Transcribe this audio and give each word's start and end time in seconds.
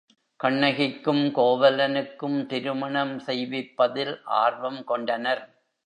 கண்ணகிக்கும் 0.39 1.21
கோவலனுக்கும் 1.35 2.45
திருமணம் 2.45 3.15
செய்விப்பதில் 3.19 4.13
ஆர்வம் 4.41 4.83
கொண்டனர். 4.83 5.43